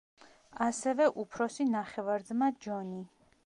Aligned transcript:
ასევე 0.67 1.07
უფროსი 1.25 1.67
ნახევარ-ძმა 1.77 2.51
ჯონი. 2.67 3.07